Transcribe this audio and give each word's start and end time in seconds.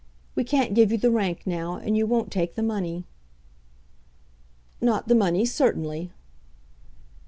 We 0.33 0.43
can't 0.43 0.73
give 0.73 0.91
you 0.91 0.97
the 0.97 1.11
rank 1.11 1.45
now, 1.45 1.75
and 1.75 1.95
you 1.95 2.07
won't 2.07 2.31
take 2.31 2.55
the 2.55 2.63
money." 2.63 3.05
"Not 4.81 5.07
the 5.07 5.13
money, 5.13 5.45
certainly." 5.45 6.11